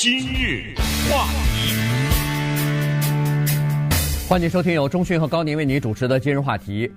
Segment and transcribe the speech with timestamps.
[0.00, 0.76] 今日
[1.10, 1.74] 话题，
[4.28, 6.88] 欢迎收听由中讯和高宁为你主持的今日话题。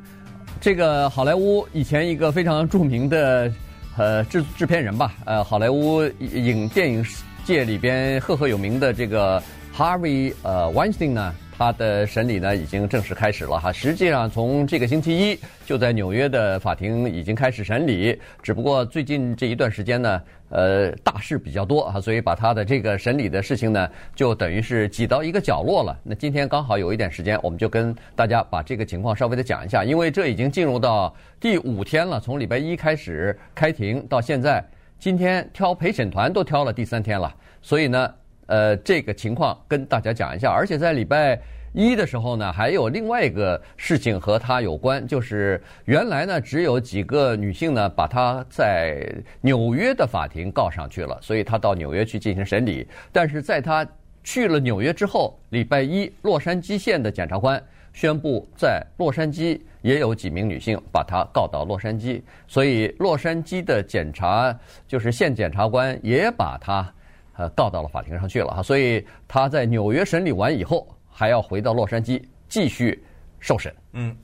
[0.59, 3.51] 这个好莱坞以前一个非常著名的
[3.97, 7.03] 呃制制片人吧，呃，好莱坞影电影
[7.43, 9.41] 界里边赫赫有名的这个
[9.75, 11.33] Harvey 呃 Weinstein 呢。
[11.57, 20.19] 他的审理呢已经正式开始了哈，实际上从这个星期一就在纽约的法庭已经开始审理，只不过最近这一段时间呢，
[20.51, 25.97] 呃，大事比较多啊，所以把他的这个审理的事情呢，就等于是挤到一个角落了。
[26.03, 34.63] 那今天刚好有一点时间，我们就跟大家把这个情况稍微的讲一下，因为这已经进入到第五天了，从礼拜一开始开庭到现在，
[34.99, 38.13] 今天挑陪审团都挑了第三天了，所以呢。
[38.47, 41.39] 呃，这个情况跟大家讲一下，而且在礼拜
[41.73, 49.07] 一的时候呢，还有另外一个事情和他有关，就是原来呢只有几个女性呢把他在
[49.39, 52.85] 纽约的法庭告上去了，所以他到纽约去进行审理。
[53.11, 53.87] 但是在他
[54.23, 57.61] 去了纽约之后，礼拜一洛杉矶县的检察官
[57.93, 64.53] 宣布，在洛杉矶也有几名女性把他告到洛杉矶，所以洛杉矶的检察
[64.87, 66.93] 就是县检察官也把他。
[67.37, 73.03] 呃，告到了法庭上去了哈，所以他在纽约审理完以后，还要回到洛杉矶继续
[73.39, 73.73] 受审。
[73.91, 74.15] 嗯，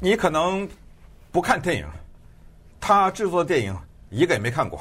[0.00, 0.68] 你可能
[1.30, 1.86] 不看电影，
[2.80, 3.76] 他制作的电影
[4.10, 4.80] 一个也没看过，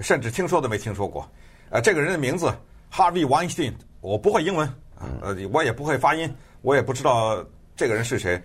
[0.00, 1.28] 甚至听说都没听说过。
[1.70, 2.52] 呃，这个人的名字
[2.92, 4.68] Harvey Weinstein，我不会英文，
[5.20, 7.44] 呃，我也不会发音，我也不知道
[7.76, 8.40] 这个人是谁。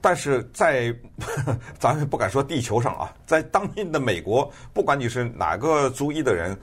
[0.00, 0.94] 但是在
[1.78, 6.56] 咱们不敢说地球上啊，在当今的美国，不管你是哪个族裔的人。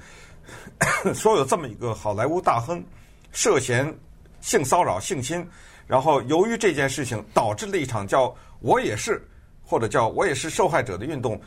[1.13, 2.83] 说有这么一个好莱坞大亨
[3.31, 3.93] 涉嫌
[4.41, 5.47] 性骚扰、性侵，
[5.87, 9.25] 然后由于这件事情导致了一场叫“我也是”
[9.63, 11.39] 或者叫“我也是受害者”的运动，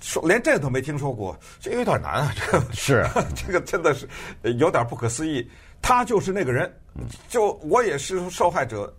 [0.00, 2.32] 说连这个都没听说过，这有点难啊！
[2.38, 4.08] 这个是这个真的是
[4.58, 5.46] 有点不可思议。
[5.82, 6.72] 他就是那个人，
[7.28, 8.94] 就我也是受害者，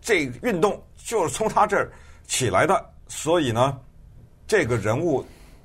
[0.00, 1.90] 这运动就是从他这儿
[2.26, 2.84] 起来的。
[3.08, 3.80] 所以呢，
[4.46, 5.24] 这个人物，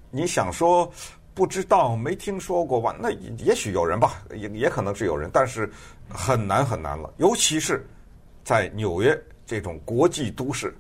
[0.10, 0.92] 你想说？
[1.36, 2.96] 不知道，没听说过吧？
[3.00, 5.68] 那也许有人吧，也也可能是有人，但是
[6.08, 7.12] 很难很难了。
[7.18, 7.84] 尤其是
[8.44, 10.76] 在纽约这种国际都市，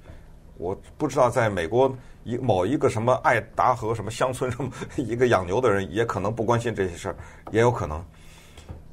[0.57, 1.91] 我不知道在美国
[2.23, 7.15] 一某一个什么爱达荷什么乡村什么一个养牛的人，也可能不关心这些事儿，
[7.51, 8.05] 也有可能。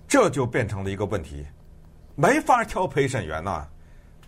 [0.09, 1.44] 这就变成了一个问题，
[2.16, 3.66] 没法挑陪审员呐，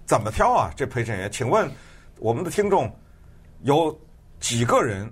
[0.04, 0.70] 怎么挑啊？
[0.76, 1.70] 这陪审员，请问
[2.18, 2.94] 我们的听众
[3.62, 3.98] 有
[4.38, 5.10] 几个人？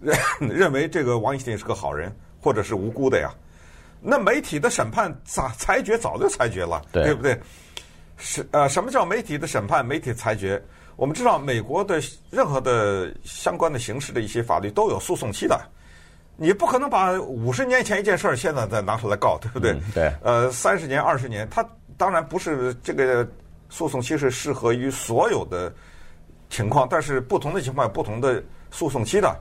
[0.00, 3.30] 认 认为这个王一庆是个好人，或者是无辜的呀？
[4.02, 7.38] 那媒体的审判咋裁决早就裁决了，对，对不对？
[8.16, 9.84] 是呃，什么叫媒体的审判？
[9.84, 10.62] 媒体裁决？
[10.96, 12.00] 我们知道，美国的
[12.30, 15.58] 任何的相关的形式的一些法律都有诉讼期的，
[16.36, 19.72] 你不可能把五十年前一件事儿现在再拿出来告，对不对？
[19.72, 20.12] 嗯、对。
[20.22, 21.66] 呃，三十年、二十年，它
[21.96, 23.26] 当然不是这个
[23.68, 25.72] 诉讼期是适合于所有的
[26.48, 29.34] 情况，但是不同的情况有不同的诉讼期的。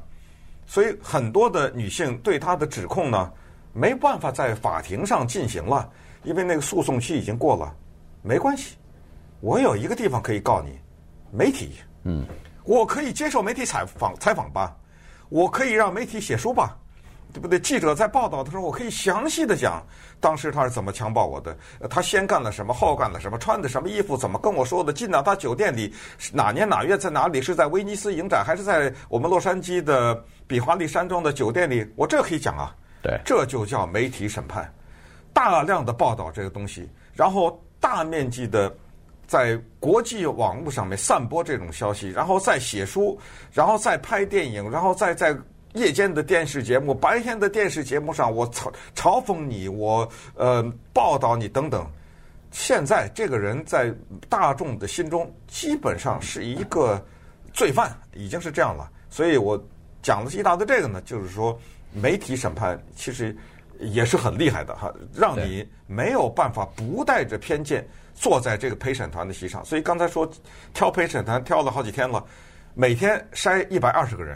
[0.69, 3.33] 所以很多的女性对他的指控呢，
[3.73, 5.89] 没办法在法庭上进行了，
[6.23, 7.75] 因为那个诉讼期已经过了。
[8.21, 8.75] 没关系，
[9.39, 10.77] 我有一个地方可以告你，
[11.31, 11.71] 媒体。
[12.03, 12.23] 嗯，
[12.65, 14.77] 我可以接受媒体采访采访吧，
[15.29, 16.77] 我可以让媒体写书吧。
[17.31, 17.59] 对不对？
[17.59, 19.85] 记者在报道的时候，我可以详细的讲
[20.19, 21.55] 当时他是怎么强暴我的，
[21.89, 25.93] 他先干了什么，后干了什么，穿的什么衣服，怎么跟我说的，进到他酒店里，
[26.33, 31.87] 哪年哪月在哪里，是在威尼斯影展还是在我们洛杉矶的比华利山庄的酒店里？
[31.95, 32.75] 我这可以讲啊。
[33.03, 34.73] 对，这就叫媒体审判，
[35.31, 38.75] 大量的报道这个东西，然后大面积的
[39.27, 43.17] 在国际网络上面散播这种消息，然后再写书，
[43.53, 45.37] 然后再拍电影，然后再在。
[45.73, 51.85] 夜间的电视节目，白天的电视节目上，我嘲嘲讽你，我呃报道你等等。
[52.51, 53.93] 现在这个人在
[54.27, 56.99] 大众的心中基本上是一个
[57.53, 58.89] 罪犯，已经是这样了。
[59.11, 59.63] 所以我
[60.01, 61.55] 讲了一大堆这个呢，就是说
[61.93, 63.37] 媒体审判其实
[63.79, 69.63] 也是很厉害的哈，让你没有办法不带着偏见坐在这个陪审团的席上。
[69.63, 70.27] 所以刚才说
[70.73, 72.25] 挑陪审团挑了好几天了，
[72.73, 74.35] 每天筛一百二十个人。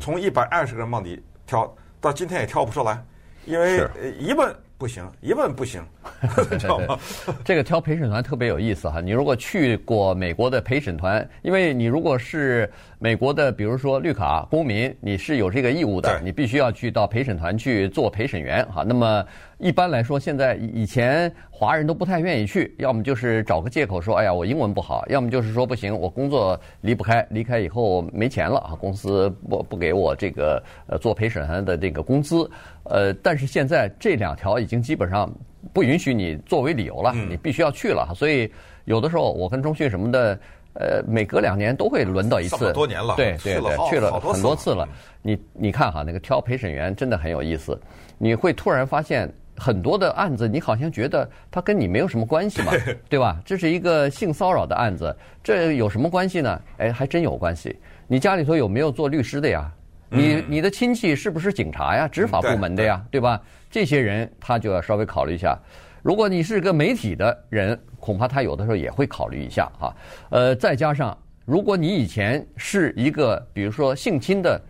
[0.00, 3.04] 从一百二十个人往里挑，到今天也挑不出来，
[3.44, 3.88] 因为
[4.18, 5.80] 一问不行，一问不行，
[6.58, 6.98] 知道吗？
[7.44, 9.00] 这个挑陪审团特别有意思哈。
[9.00, 12.68] 你如果去过美国的陪审团，因为你如果是
[12.98, 18.82] 美国的，比如说绿卡公民，你是有这个义务的，你必须要去到陪审团去做陪审员哈。
[18.84, 19.24] 那么。
[19.58, 32.50] 一般来说，现在以前华人都不太愿意去，要么就是找个借口说，哎呀，我英文不好；要么就是说不行，我工作离不开，离开以后没钱了啊，公司不不给我这个呃做陪审团的这个工资。
[32.86, 35.28] 呃，但是现在这两条已经基本上
[35.72, 38.14] 不允许你作为理由了，你必须要去了。
[38.14, 38.50] 所以
[38.84, 40.38] 有的时候我跟中讯什么的，
[40.74, 42.56] 呃，每隔两年都会轮到一次。
[42.56, 44.88] 这么多年了，对对对，去了很多次了。
[45.20, 47.76] 你你看哈，那个挑陪审员真的很有意思，
[48.16, 49.28] 你会突然发现。
[49.54, 52.72] 很多的案子，你好像觉得他跟你没有什么关系嘛，
[53.06, 53.38] 对吧？
[53.44, 55.14] 这是一个性骚扰的案子，
[55.44, 56.60] 这有什么关系呢？
[56.78, 57.78] 哎，还真有关系。
[58.08, 59.70] 你家里头有没有做律师的呀？
[60.12, 62.06] 你你的亲戚是不是警察呀？
[62.06, 63.04] 执法部门的呀？
[63.10, 63.40] 对吧？
[63.70, 65.58] 这些人他就要稍微考虑一下。
[66.02, 69.96] 如果你是个媒体的人，恐怕他有的时候也会考虑一下哈。
[70.30, 74.60] 呃，再加上如果你以前是一个比如说性侵的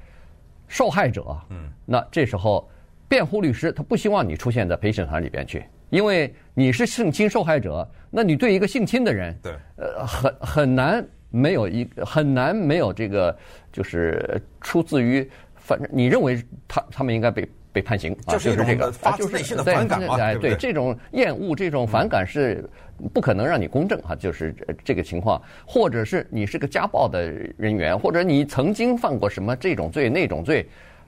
[0.69, 2.69] 受害者，嗯，那这时候。
[3.09, 13.37] 辩护律师他不希望你出现在陪审团里边去，因为你是性侵受害者，那你对一个性侵的人，对，呃，很很难没有一个很难没有这个，
[13.73, 20.55] 就是出自于反正你认为他他们应该被被判刑啊，就是这个发自内心的反感嘛，对对？
[20.55, 22.64] 这种厌恶、这种反感是
[23.12, 30.64] 不可能让你公正哈，就是这个情况，或者是你是个家暴的人员，或者你曾经犯过什么这种罪那种罪，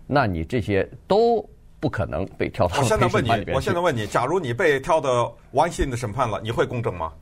[0.06, 1.48] 那你这些都。
[1.80, 2.78] 不可能被挑到。
[2.78, 7.12] 我现在问你，我现在问你，假如你被挑到完刑的审判了，你会公正吗？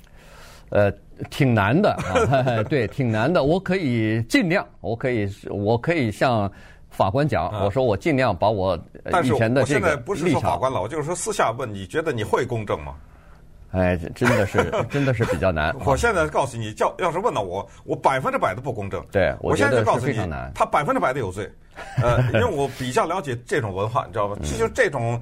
[0.72, 0.90] 呃，
[1.30, 3.44] 挺难的啊， 对，挺难的。
[3.44, 6.50] 我可以尽量，我可以，我可以向
[6.88, 8.74] 法官讲，我说我尽量把我
[9.22, 9.82] 以前的这个立场。
[9.82, 12.94] 但是我现在不是说法官了，我就是说私下问，你觉得你会公正吗？
[13.72, 15.76] 哎，真的是， 真的是比较难。
[15.84, 19.04] 我现在告诉你，叫要是问到我，我百分之百的不公正。
[19.12, 20.16] 对，我现在告诉你，
[20.54, 21.50] 他百分之百的有罪。
[22.02, 24.36] 呃， 因为我比较了解这种文化，你知道吗？
[24.42, 25.20] 其实这种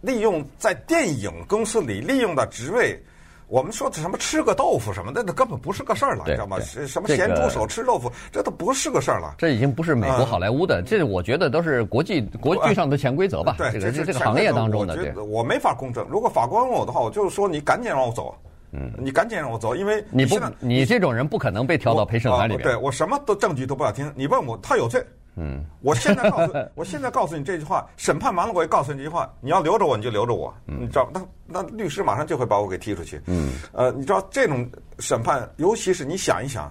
[0.00, 3.00] 利用在电影公司里利用的职位。
[3.50, 6.58] 我们说的什么吃个豆腐什么的，那根本不是个事儿了，你知道吗？
[6.60, 9.34] 什么咸猪手吃豆腐，这都不是个事儿了。
[9.36, 13.56] 这已经不是美国好莱坞的，这我觉得都是国际国际上的潜规则吧。
[13.58, 15.12] 对，这是这个行业当中的，对。
[15.20, 16.06] 我没法公正。
[16.08, 18.34] 如果法官问我的话，我就是说你赶紧让我走。
[18.72, 22.62] 嗯，你赶紧让我走，因为你不，你这种人不可能被调到陪审团里面。
[22.62, 25.04] 对，我什么都证据都不要听，你问我他有罪。
[25.36, 33.20] 嗯，我现在告诉， 我现在告诉你这句话，审判完了我也告诉你这句话，你要留着我你就留着我，你知道那那律师马上就会把我给踢出去。
[33.26, 34.68] 嗯，呃，你知道这种
[34.98, 36.70] 审判，尤其是你想一想，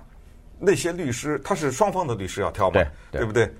[0.60, 3.52] 那些律师他是双方的律师要挑嘛，对，不对？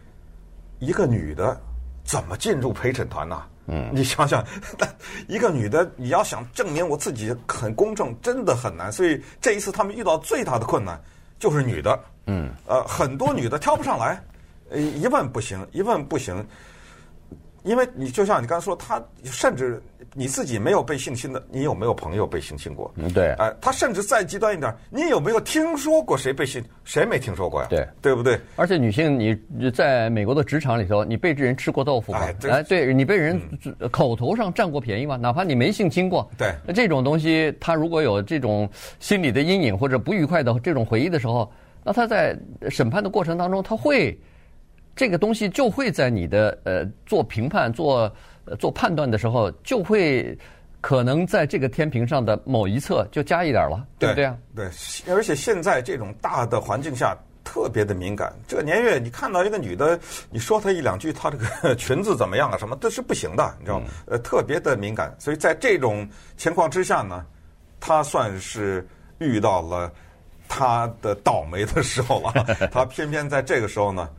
[0.80, 1.60] 一个女的
[2.04, 3.44] 怎么进入陪审团呢？
[3.72, 4.44] 嗯，你想想，
[5.28, 8.92] 一个女的你要想证明我自己很公正，真的很难。
[8.92, 11.00] 所以这一次他们遇到最大的困难
[11.38, 12.00] 就是女的。
[12.26, 14.22] 嗯，呃，很多女的挑不上来。
[14.70, 16.46] 呃，一问不行，一问不行，
[17.64, 19.82] 因为你就像你刚才说，他甚至
[20.14, 22.92] 你自己没有被性侵的，你有没有朋友被性侵过？
[22.96, 23.34] 嗯，对。
[23.34, 26.64] 哎，他甚至再极端一点，你有没有听说过谁被性？
[26.84, 27.68] 谁没听说过呀？
[27.70, 28.40] 对，对不对？
[28.56, 32.20] 而且女性，你在美国的职场里头，你被这人吃过豆腐吗？
[32.22, 33.40] 哎，哎，对你被人
[33.92, 35.16] 口头上占过便宜吗？
[35.18, 38.70] 哪怕你没性侵过，对，那这种东西，他如果有这种
[39.00, 41.52] 心理的阴影或者不愉快的这种回忆的时候，
[41.84, 42.36] 那他在
[42.70, 44.18] 审判的过程当中，他会。
[44.96, 48.12] 这个东西就会在你的呃做评判、做
[48.46, 50.38] 呃做判断的时候，就会
[50.82, 54.38] 可能在这个天平上的某一侧就加一点了，对不对啊？
[54.56, 54.66] 对，
[55.14, 58.34] 而且现在这种大的环境下特别的敏感。
[58.48, 59.98] 这个年月，你看到一个女的，
[60.30, 62.58] 你说她一两句，她这个 裙子怎么样啊？
[62.58, 63.88] 什么都是不行的，你知道吗？
[64.08, 65.16] 呃，特别的敏感。
[65.18, 67.26] 所以在这种情况之下呢，
[67.80, 68.86] 她算是
[69.20, 69.92] 遇到了
[70.48, 72.34] 她的倒霉的时候了。
[72.72, 74.10] 她偏偏在这个时候呢。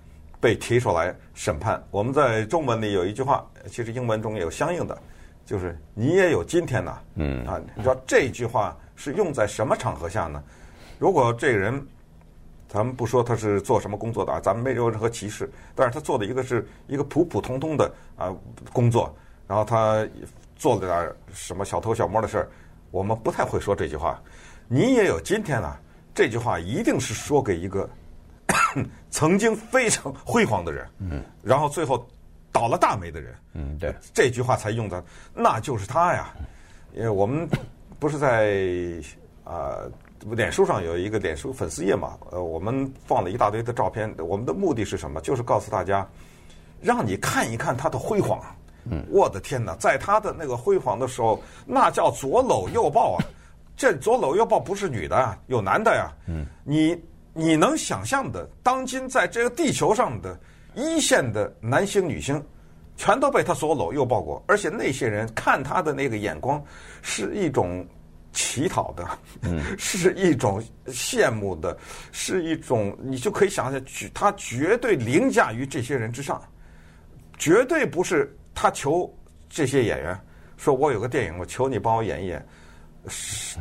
[0.40, 1.82] 被提出来审判。
[1.90, 4.98] 我们在中文里有一句话，其实英文中也有相应的，
[5.44, 6.98] 就是“你也有今天呐”。
[7.16, 10.42] 嗯啊，你知道这句话是用在什么场合下呢？
[10.98, 11.86] 如果这个人，
[12.68, 18.34] 咱们不说他是做什么工作的啊，咱们没有任何歧视，但是他做的一个是一个普普通通的啊
[18.72, 19.14] 工作，
[19.46, 20.06] 然后他
[20.56, 22.48] 做了点什么小偷小摸的事儿，
[22.90, 24.18] 我们不太会说这句话。
[24.68, 25.76] 你也有今天呐，
[26.14, 27.88] 这句话一定是说给一个。
[29.10, 32.06] 曾经非常辉煌的人，嗯，然后最后
[32.52, 35.02] 倒了大霉的人，嗯，对，这句话才用的，
[35.34, 36.32] 那就是他呀。
[36.94, 37.48] 因为我们
[37.98, 38.56] 不是在
[39.44, 39.90] 啊、呃，
[40.34, 44.12] 脸书上有一个脸书粉丝页嘛，呃，我们放了一大堆的照片。
[44.18, 45.20] 我们的目的是什么？
[45.20, 46.08] 就是告诉大家，
[46.80, 48.40] 让你看一看他的辉煌。
[48.84, 53.18] 嗯，我的天哪，在他的那个辉煌的时候，那叫左搂右抱啊！
[53.76, 56.12] 这左搂右抱不是女的啊，有男的呀。
[56.26, 56.96] 嗯，你。
[57.32, 60.38] 你能想象的，当今在这个地球上的
[60.74, 62.42] 一线的男星、女星，
[62.96, 66.62] 全都被他所搂右抱过，而且那些人看他的那个眼光，
[67.02, 67.86] 是一种
[68.32, 69.08] 乞讨的，
[69.42, 71.76] 嗯， 是一种羡慕的，
[72.12, 73.80] 是一种你就可以想象，
[74.12, 76.42] 他绝对凌驾于这些人之上，
[77.38, 79.12] 绝对不是他求
[79.48, 80.20] 这些演员，
[80.56, 82.44] 说我有个电影，我求你帮我演一演。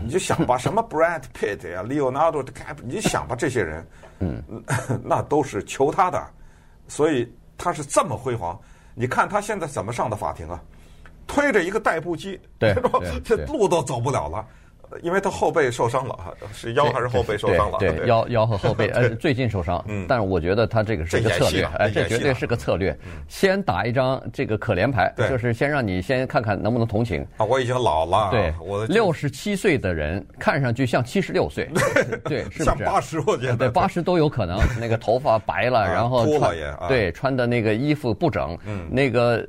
[0.04, 3.88] 你就想吧，什么 Brad Pitt 呀，Leonardo DiCaprio，你就想吧，这些人，
[4.20, 4.44] 嗯，
[5.04, 6.22] 那都是求他的，
[6.88, 8.60] 所以他是这么辉煌。
[8.96, 10.62] 你看他现在怎么上的法庭啊？
[11.26, 12.76] 推着一个代步机，对，
[13.24, 14.46] 这路都走不了了。
[15.02, 17.78] 因为他后背受伤了哈，是腰还是后背受伤了？
[17.80, 19.84] 对，对对腰腰和后背，呃，最近受伤。
[19.88, 22.98] 嗯，但是我觉得他这个是一个策略，哎，这绝对是个策略。
[23.28, 27.26] 先打一张这个可怜牌，就是先让你先看看能不能同情。
[27.38, 28.30] 啊，我已经老了。
[28.32, 31.70] 对，我六十七岁的人看上去像七十六岁，
[32.26, 32.64] 对， 是不是？
[32.64, 33.58] 像八十，我觉得。
[33.58, 34.60] 对，八十都有可能。
[34.80, 36.26] 那个头发白了，然后。
[36.88, 39.46] 对，穿的那个衣服不整，嗯，那个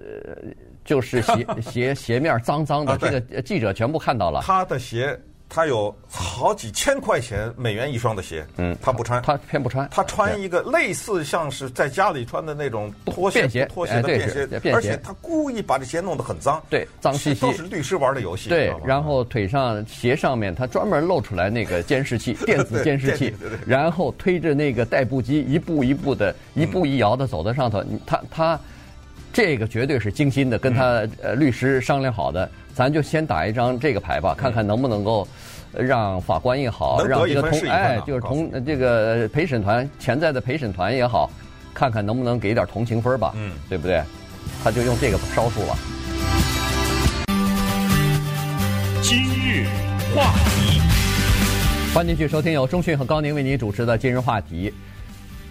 [0.84, 4.40] 就是鞋 鞋鞋面脏脏的，这个记者全部看到了。
[4.42, 5.18] 他的鞋。
[5.52, 18.72] 他有好几千块钱美元一双的鞋，嗯，他不穿，他偏不穿，他穿一个类似像是在家里穿的那种拖鞋，拖鞋的便鞋，而且他故意把这鞋弄得很脏，对，脏兮兮，都是律师玩的游戏，对。
[18.84, 23.34] 然后腿上鞋上面他专门露出来那个监视器， 电子监视器，
[23.66, 28.60] 然后推着那个代步机一步一步的，一步一摇的走在上头，他他
[29.32, 32.48] 这个绝对是精心的跟他呃律师商量好的。
[32.74, 35.26] 咱就先打一张这个牌吧，看看能不能够
[35.72, 41.30] 让法官也好，让这个同哎，就是同这个陪审团潜在的陪审团也好，
[41.74, 44.02] 看看能不能给点同情分吧，嗯，对不对？
[44.64, 45.76] 他就用这个招数了。
[49.02, 49.66] 今日
[50.14, 50.80] 话题，
[51.94, 54.72] 欢迎继续收听由钟讯和高宁为您主持的今日话题。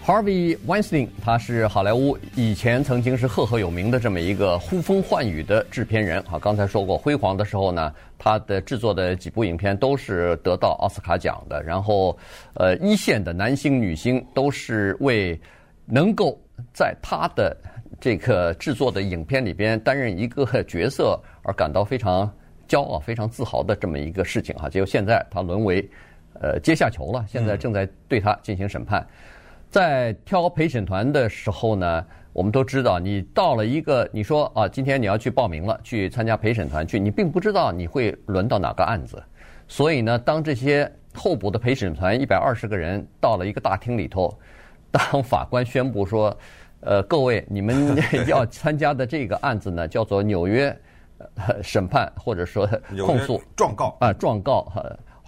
[0.09, 6.39] Harvey Weinstein，他是好莱坞以前曾经是赫赫有名的这么一个呼风唤雨的制片人啊。
[6.41, 11.61] 刚才说过，辉煌的时候呢，他的制作的几部影片都是得到奥斯卡奖的。
[11.61, 12.17] 然后，
[12.55, 15.39] 呃，一线的男星、女星都是为
[15.85, 16.35] 能够
[16.73, 17.55] 在他的
[18.01, 22.27] 这个制作的影片里边担任一个角色而感到非常
[22.67, 24.67] 骄傲、非常自豪的这么一个事情哈。
[24.67, 25.87] 结果现在他沦为
[26.41, 29.05] 呃阶下囚了，现在正在对他进行审判。
[29.69, 39.21] 在挑陪审团的时候呢，我们都知道，你到了一个，你说啊，今天你要去报名了，去参加陪审团去，你并不知道你会轮到哪个案子，
[39.67, 44.35] 所以呢，当这些候补的陪审团一百二十个人到了一个大厅里头，
[44.89, 46.35] 当法官宣布说，
[46.79, 47.95] 呃，各位，你们
[48.25, 50.75] 要参加的这个案子呢，叫做纽约
[51.61, 52.67] 审判或者说
[53.05, 54.67] 控诉状告啊，状告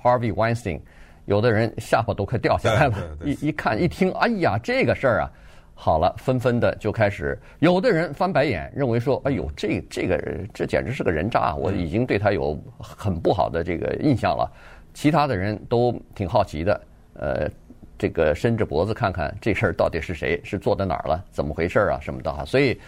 [0.02, 0.82] Harvey Weinstein。
[1.26, 5.32] 有的人下巴都快掉下来了，一一看一听，哎呀，这个事儿啊，
[5.76, 10.18] 好了，纷纷的就开始，有的人翻白眼，认为说，哎呦，这这个
[10.54, 14.52] 这简直是个人渣，我已经对他有很不好的这个印象了。
[14.94, 16.82] 其他的人都挺好奇的，
[17.14, 17.50] 呃，
[17.98, 22.44] 这个伸着脖子看看这事儿到底是谁，是做在哪儿了，怎么回事啊什么的哈。
[22.44, 22.80] 所以，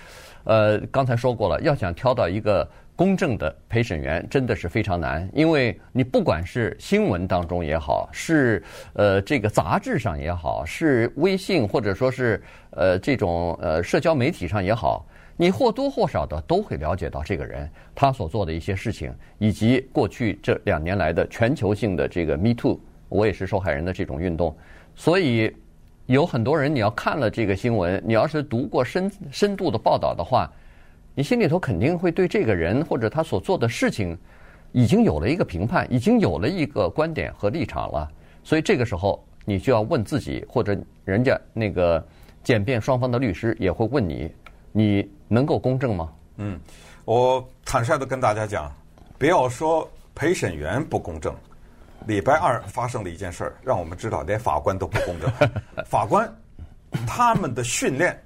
[0.44, 2.68] 呃，刚才说过了，要想挑到一个。
[2.96, 15.04] 公正的陪审员真的是非常难，因为你不管是新闻当中也好，是呃这个杂志上也好，是微信或者说是呃这种呃社交媒体上也好，
[15.36, 24.56] 你或多或少的都会了解到这个人他所做的一些事情，以及过去这两年来的全球性的这个 Me Too，我也是受害人的这种运动，
[24.94, 25.52] 所以
[26.06, 30.48] 有很多人你要看了这个新闻，你要是读过深深度的报道的话。
[31.16, 34.18] 你心里头肯定会对这个人或者他所做的事情，
[34.72, 38.12] 已经有了一个评判，已经有了一个观点和立场了。
[38.44, 42.04] 所以这个时候，你就要问自己，或者人家那个
[42.44, 44.32] 检辩双方的律师也会问你：
[44.72, 46.12] 你能够公正吗？
[46.38, 46.60] 嗯，
[47.06, 48.72] 我坦率的跟大家讲，
[49.20, 51.32] 不要说陪审员不公正。
[52.08, 55.32] 礼拜二发生了一件事儿，让我们知道连法官都不公正。
[55.86, 56.28] 法官
[57.06, 58.20] 他们的训练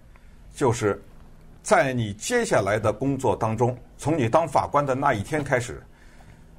[0.55, 1.01] 就是。
[1.67, 5.83] 在你接下来的工作当中，从你当法官的那一天开始，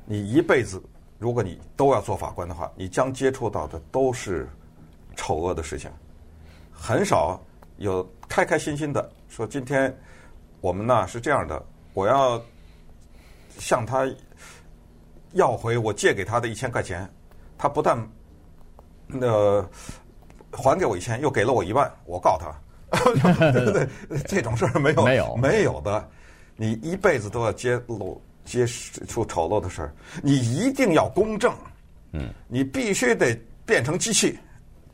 [0.05, 0.83] 你一辈子，
[1.19, 4.47] 如果你都要做法官的话，你将接触到的都是
[5.17, 5.91] 丑恶的事情，
[6.71, 7.41] 很少
[7.79, 9.99] 有开开心心的说今天
[10.61, 12.39] 我们呢是这样的，我要
[13.59, 14.07] 向他
[15.33, 17.11] 要回我借给他的一千块钱，
[17.57, 17.99] 他不但
[19.23, 19.67] 呃
[20.53, 22.55] 还给我一千，又给了我一万，我告他。
[23.53, 23.73] 对对
[24.09, 25.37] 对，这种事儿没有没有。
[25.37, 26.09] 没有的，
[26.57, 31.55] 你一辈子都要揭露揭出丑陋的事儿，你一定要公正，
[32.13, 34.39] 嗯，你必须得变成机器，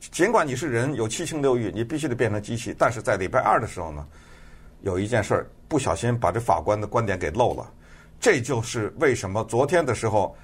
[0.01, 2.75] 尽管你是人有七情六欲，你必须得变成机器。
[2.79, 4.07] 但是在礼拜二的时候呢，
[4.83, 7.71] 有一件事儿不小心把这法官的观点给漏了，
[8.19, 10.37] 这就是为什么昨天的时候。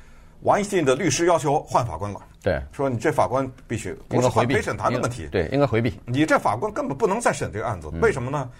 [0.42, 5.98] Weinstein 的律师要求换法官了，对，说你这法官必须不是换陪审团的问题，对，应该回避。
[6.06, 8.50] 你这法官根本不能再审这个案子，为什么呢？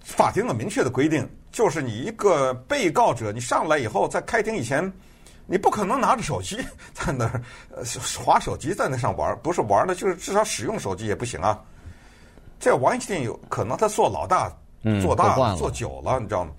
[0.00, 4.92] 法庭有明确的规定，就是你一个被告者，你上来以后，在开庭以前，
[5.46, 6.56] 你不可能拿着手机
[6.92, 7.82] 在那儿呃
[8.24, 11.60] 滑手机在那上玩，不是玩的，就是至少使用手机也不行啊。
[12.58, 14.50] 这王一进有可能他做老大
[15.02, 16.52] 做大了做久了，你知道吗？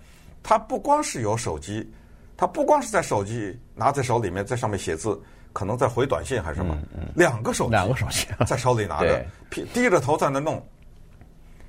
[0.43, 1.89] 他不光是有手机，
[2.37, 5.19] 他不光是在手机拿在手里面在上面写字，
[5.51, 6.77] 可能在回短信还是什么，
[7.15, 10.63] 两个手机，两个手机在手里拿着，低着头在那弄。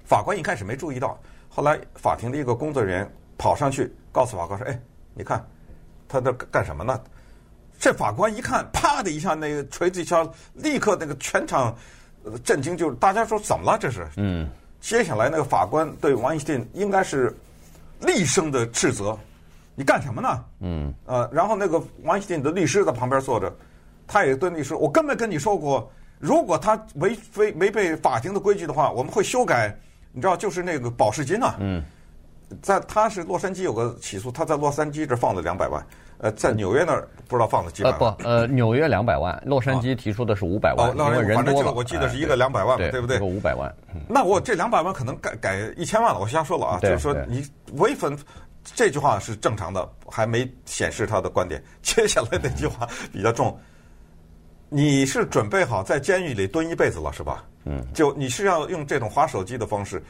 [0.04, 4.78] 法官一开始没注意到，后来法庭的一个工作人员跑上去告诉法官说：“哎，
[5.14, 5.44] 你看
[6.06, 7.00] 他在干什么呢？”
[7.78, 11.74] 这法官一看，啪的一下，那个锤子一敲，立刻那个全场
[12.42, 13.78] 震惊，就是大家说怎么了？
[13.78, 14.06] 这是。
[14.16, 14.48] 嗯。
[14.80, 17.36] 接下来那个法官对王一定应该是
[18.00, 19.18] 厉声的斥责
[19.78, 20.92] ：“你干什么呢？”嗯。
[21.06, 23.50] 呃，然后那个王一定的律师在旁边坐着，
[24.06, 29.74] 他也对律师：“我根本跟你说过，如果他违非违背法庭的规矩的话，我们会修改。”
[30.10, 31.84] 你知道，就是那个保释金啊，嗯，
[32.62, 37.98] 在他是洛杉矶有个起诉，他在洛杉矶这放了两百万，呃，在纽约那儿不知道放了几百万。
[38.00, 41.72] 呃不，呃，纽约两百万，洛杉矶提出的是五百万，因为人多了。
[41.72, 43.20] 我记得是一个两百万嘛，对不对？
[43.20, 43.72] 五百万。
[44.08, 46.78] 那我这两百万可能改改一千万了，我瞎说了啊。
[46.80, 48.16] 就是说你违反
[48.74, 51.62] 这句话是正常的，还没显示他的观点。
[51.82, 53.58] 接下来那句话比较重。
[54.70, 57.44] 你是准备好在监狱里蹲一辈子了是吧？
[57.64, 60.02] 嗯，就你是要用这种划手机的方式，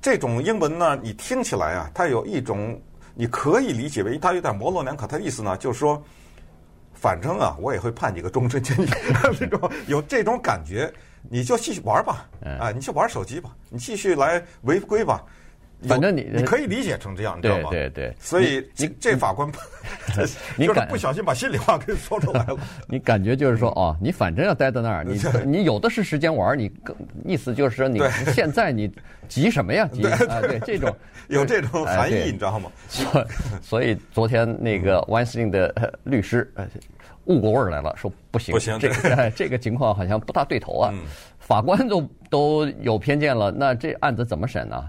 [0.00, 2.80] 这种英文呢，你听起来啊，它有一种
[3.14, 5.06] 你可以理解为它有点模棱两可。
[5.06, 6.00] 它的意思呢，就是说，
[6.94, 8.86] 反正啊，我也会判你个终身监禁，
[9.38, 10.92] 这种有这种感觉，
[11.28, 12.28] 你就继续玩吧，
[12.60, 15.24] 啊，你就玩手机吧，你继续来违规吧。
[15.88, 17.70] 反正你你可以理解成这样，你知道吗？
[17.70, 18.14] 对对对。
[18.18, 19.50] 所以你这法官，
[20.56, 22.56] 你 就是不小心把心里话给说出来了。
[22.88, 28.00] 你感觉就是说，哦，你反正要待在那儿，你你有的是时间玩，你更意思就是说，你
[28.32, 28.90] 现在你
[29.28, 29.88] 急什么呀？
[29.92, 30.40] 急啊！
[30.40, 30.94] 对，这种
[31.28, 32.70] 有这种含义，你知道吗？
[32.88, 33.26] 所
[33.62, 36.52] 所以昨天那个 Weinstein 的律师
[37.26, 40.92] 悟过味儿来了，说不行，不行，这个这个情况好像不大对头啊。
[41.38, 44.82] 法官都都有偏见了，那这案子怎么审呢？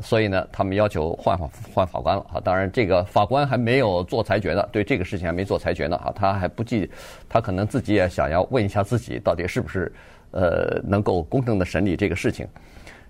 [0.00, 2.40] 所以呢，他们要求换法换法官了啊！
[2.42, 6.12] 当然，这个法官还没有做裁决呢，对这个事情还没做裁决呢啊！
[6.14, 6.90] 他还不记，
[7.28, 9.92] 他可能自己也想要问一下自己，到底是不是
[10.30, 12.46] 呃能够公正的审理这个事情。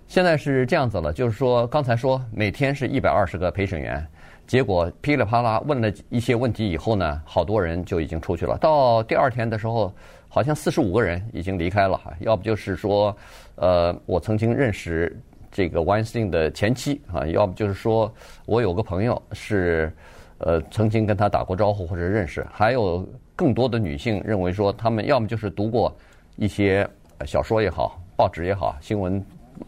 [0.07, 4.05] 现在是这样子了，就是说刚才说每天是一百二十个陪审员，
[4.45, 8.57] 结果噼里啪啦问了一些问题以后呢，好多人就已经出去了。
[8.57, 9.93] 到第二天的时候，
[10.27, 13.15] 好像四十五个人已经离开了哈，要不就是说，
[13.55, 15.17] 呃，我曾经认识。
[15.51, 18.11] 这个 Weinstein 的前妻啊，要么就是说
[18.45, 19.91] 我有个朋友是，
[20.37, 25.93] 呃，曾经跟他打过招呼或者认识，还有更多的女性认为说，他们要么就是读过
[26.37, 26.87] 一些
[27.25, 29.21] 小说也好，报纸也好，新闻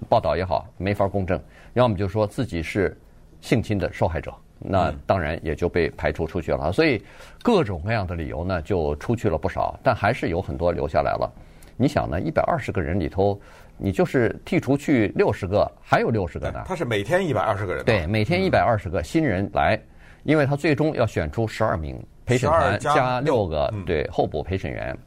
[0.08, 1.38] 报道也好，没法公证；
[1.74, 2.98] 要么就说自己是
[3.42, 6.72] 性侵的受害者，那当然也就被排除出去了。
[6.72, 7.04] 所以
[7.42, 11.30] 各种各样的理由呢，就出去了不少，但还是有很多留下来了。
[11.76, 12.22] 你想呢？
[12.22, 13.38] 一百二十个人里头。
[13.78, 16.64] 你就是剔除去六十个，还有六十个呢。
[16.66, 17.84] 他是每天一百二十个人。
[17.84, 19.78] 对，每天一百二十个新人来，
[20.24, 24.98] 因为他最终要选出十二名陪审团加六个对候补陪审员。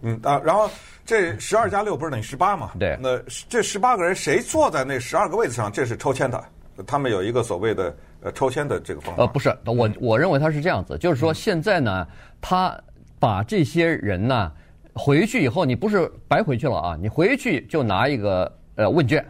[0.00, 0.68] 嗯啊，然后
[1.04, 2.72] 这十二加六不是等于十八嘛？
[2.78, 2.96] 对。
[3.00, 3.18] 那
[3.48, 5.70] 这十八个人谁坐在那十二个位子上？
[5.70, 6.42] 这是抽签的，
[6.86, 9.22] 他们有一个所谓的呃抽签的这个方法。
[9.22, 12.06] 呃，不是，我我认为他是这样子，就是说现在呢，
[12.40, 12.76] 他
[13.20, 14.50] 把这些人呢。
[14.98, 16.98] 回去以后，你不是白回去了啊？
[17.00, 19.24] 你回去就拿一个呃问卷，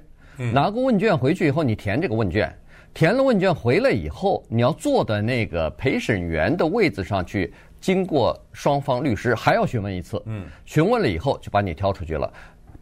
[0.53, 2.51] 拿个问卷回去以后，你填这个问卷，
[2.95, 12.33] 填了问卷回来以后，你要坐在那个陪审员的位置上去，经过双方律师还要询问一次，嗯，询问了以后就把你挑出去了。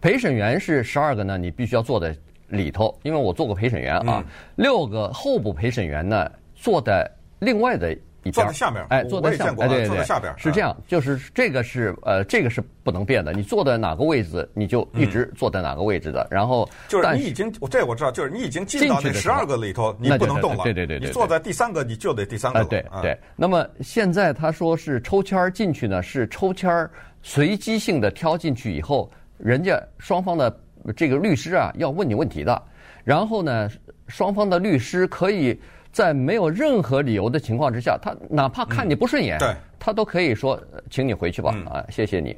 [0.01, 2.17] 陪审员是十二个呢，你必须要坐在
[2.51, 4.25] 里头，因为我做过陪审员啊。
[4.55, 7.97] 六个候补陪审员呢，坐在另外的。
[8.31, 13.33] 坐在下面，哎，坐在下面，哎，对对对，下边是这样，就是这个是呃，这个是不能变的。
[13.33, 16.27] 你坐在哪个位置，你就一直坐在哪个位置的。
[16.31, 20.65] 然后就是你已经，这我知道，就是你已经进到那十二个里头，你不能动了。
[20.65, 22.65] 对对对，你坐在第三个，你就得第三个。
[22.65, 23.19] 对对。
[23.35, 26.89] 那么现在他说是抽签进去呢，是抽签
[27.23, 30.55] 随机性的挑进去以后，人家双方的
[30.95, 32.63] 这个律师啊要问你问题的，
[33.05, 33.71] 然后呢，
[34.09, 35.59] 双方的律师可以。
[35.97, 39.39] 在没有任何理由的情况之下，他哪怕看你不顺眼，
[39.79, 42.37] 他都可以说，请你回去吧，啊，谢谢你，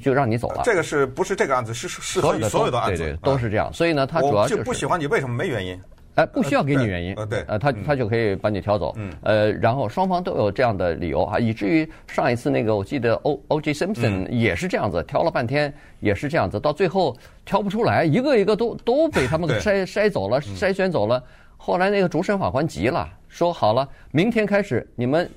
[0.00, 0.62] 就让你走了。
[0.64, 1.72] 这个是不是这个案子？
[1.72, 3.72] 是是所有的所有的案子，对对，都是这样。
[3.72, 5.80] 所以呢，他主要就不喜欢你，为什么没原因？
[6.16, 8.92] 哎，不需要给你原因，呃，对，呃，他他就可以把你挑走。
[8.96, 21.22] 嗯，呃，然后双方都有这样的理由啊，以至于上一次那个，我记得 O O J Simpson 也是这样子，挑了半天也是这样子，到最后挑不出来，一个一个都都被他们给筛筛走了，筛选走了。
[21.56, 25.28] 后来那个主审法官急了，说好了，明天开始你们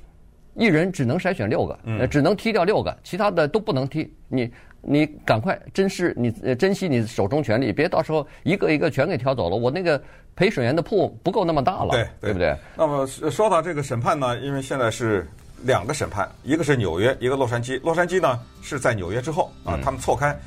[0.56, 4.12] 一人只能筛选六个，呃，只能踢掉六个，其他的都不能踢。
[4.28, 4.52] 你
[4.82, 9.56] 你赶快珍视你珍惜你手中权力，别到时候一个一个全给挑走了。
[9.56, 10.02] 我那个
[10.36, 12.56] 陪审员的铺不够那么大了，对对不对？
[12.78, 15.28] 那么说到这个审判呢，因为现在是
[15.64, 17.82] 两个审判，一个是纽约，一个洛杉矶。
[17.82, 20.38] 洛杉矶呢是在纽约之后啊，他们错开。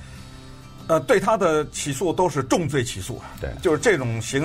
[0.89, 4.45] 呃，对他的起诉都是重罪起诉，对，就是这种刑，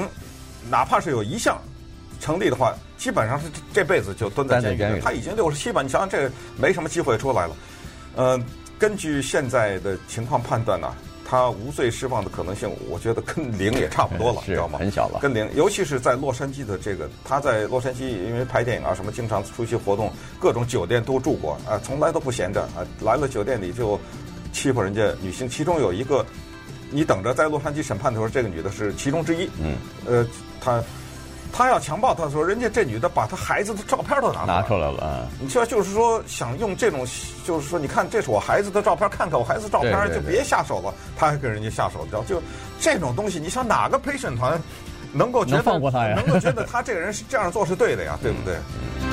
[0.70, 1.60] 哪怕是有一项
[2.20, 5.02] 成立的话，基本上是这辈子就蹲在监狱里。
[5.02, 7.56] 他已经六十七吧，你想想这个没什么机会出来了。
[8.16, 8.40] 呃，
[8.80, 10.94] 根据现在的情况判断呢，
[11.26, 14.80] 他无罪释放的可能性，我觉得跟零也差不多了， 是知道吗？
[14.80, 15.20] 很小了。
[15.22, 24.00] 跟零，尤其是在洛杉矶的这个，他在洛杉矶因为拍电影啊什么，经常出席活动，各种酒店都住过啊，从来都不闲着啊，来了酒店里就。
[24.54, 26.26] 欺负人家女性，其中有一个，
[26.90, 29.50] 你等着在洛杉矶审判的时候，这个女的是其中之一。
[29.62, 30.26] 嗯，呃，
[30.62, 30.82] 她
[31.52, 35.28] 她要强暴她的时候，人家这女的把她孩子的照片都拿拿出来了啊！
[35.40, 37.06] 你说就是说想用这种，
[37.46, 40.94] 就是说你看这是我孩子的照片，看看我孩子照片就别下手了。
[41.18, 42.42] 她还跟人家下手，知道就
[42.80, 44.62] 这种东西，你想哪个陪审团
[45.14, 46.16] 能够觉得能放过他呀？
[46.16, 48.18] 能够觉得他这个人是这样做是对的呀？
[48.22, 48.56] 对不对？
[49.02, 49.07] 嗯